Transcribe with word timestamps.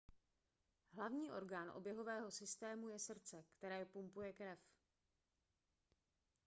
hlavní 0.95 1.31
orgán 1.31 1.69
oběhového 1.71 2.31
systému 2.31 2.89
je 2.89 2.99
srdce 2.99 3.43
které 3.57 3.85
pumpuje 3.85 4.33
krev 4.33 4.59